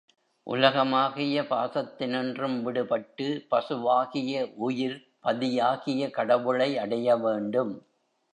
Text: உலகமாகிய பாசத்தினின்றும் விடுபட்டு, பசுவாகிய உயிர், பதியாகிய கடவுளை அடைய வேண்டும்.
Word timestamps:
உலகமாகிய 0.47 1.41
பாசத்தினின்றும் 1.41 2.57
விடுபட்டு, 2.61 3.27
பசுவாகிய 3.51 4.33
உயிர், 4.59 4.97
பதியாகிய 5.23 6.09
கடவுளை 6.09 6.77
அடைய 6.77 7.17
வேண்டும். 7.17 7.73